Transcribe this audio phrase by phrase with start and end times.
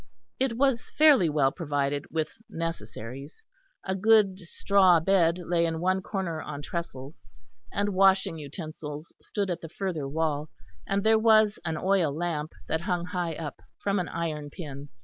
[0.39, 3.43] It was fairly well provided with necessaries:
[3.85, 7.27] a good straw bed lay in one corner on trestles;
[7.71, 10.49] and washing utensils stood at the further wall;
[10.87, 14.89] and there was an oil lamp that hung high up from an iron pin.